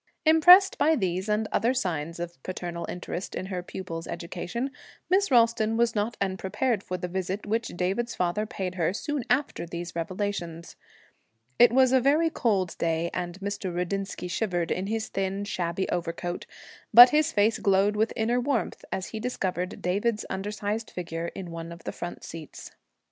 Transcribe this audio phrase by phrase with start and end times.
[0.25, 4.71] Impressed by these and other signs of paternal interest in her pupil's education,
[5.11, 9.63] Miss Ralston was not unprepared for the visit which David's father paid her soon after
[9.67, 10.75] these revelations.
[11.59, 13.71] It was a very cold day, and Mr.
[13.71, 16.47] Rudinsky shivered in his thin, shabby overcoat;
[16.91, 21.71] but his face glowed with inner warmth as he discovered David's undersized figure in one
[21.71, 22.71] of the front seats.